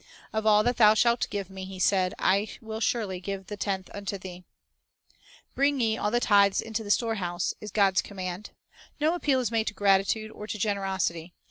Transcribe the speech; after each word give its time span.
"Of 0.33 0.47
all 0.47 0.63
that 0.63 0.77
Thou 0.77 0.95
shalt 0.95 1.29
give 1.29 1.51
me," 1.51 1.63
he 1.63 1.77
said, 1.77 2.15
"I 2.17 2.49
will 2.59 2.79
surely 2.79 3.19
give 3.19 3.45
the 3.45 3.55
tenth 3.55 3.87
unto 3.93 4.17
Thee." 4.17 4.41
1' 5.53 5.53
"Bring 5.53 5.79
ye 5.79 5.95
all 5.95 6.09
the 6.09 6.19
tithes 6.19 6.59
into 6.59 6.83
the 6.83 6.89
storehouse," 6.89 7.49
7 7.57 7.57
is 7.61 7.69
God's 7.71 8.01
command. 8.01 8.49
No 8.99 9.13
appeal 9.13 9.39
is 9.41 9.51
made 9.51 9.67
to 9.67 9.75
gratitude 9.75 10.31
or 10.31 10.47
to 10.47 10.57
generosity. 10.57 11.35